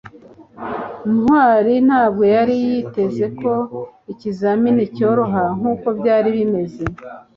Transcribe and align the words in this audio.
ntwali 1.13 1.73
ntabwo 1.87 2.23
yari 2.35 2.55
yiteze 2.65 3.25
ko 3.39 3.51
ikizamini 4.11 4.83
cyoroha 4.95 5.43
nkuko 5.57 5.87
byari 5.99 6.29
bimeze 6.37 6.83